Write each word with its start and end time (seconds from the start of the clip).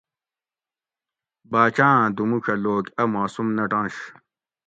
باچاۤ 1.51 1.93
آں 2.01 2.07
دوموڄہ 2.15 2.55
لوک 2.63 2.85
اَ 3.01 3.03
معصوم 3.13 3.47
نٹںش 3.55 3.95